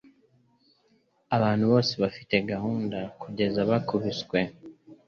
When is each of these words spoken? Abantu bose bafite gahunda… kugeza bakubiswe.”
Abantu 1.35 1.63
bose 1.71 1.93
bafite 2.03 2.35
gahunda… 2.51 2.97
kugeza 3.21 3.59
bakubiswe.” 3.69 4.39